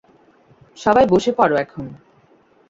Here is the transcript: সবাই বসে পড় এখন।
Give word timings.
সবাই 0.77 1.05
বসে 1.09 1.31
পড় 1.37 1.53
এখন। 1.57 1.85